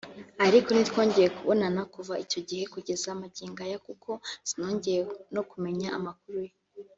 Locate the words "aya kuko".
3.67-4.09